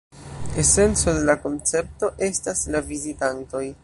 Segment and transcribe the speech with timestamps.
[0.61, 3.65] Esenco de la koncepto estas la vizitantoj.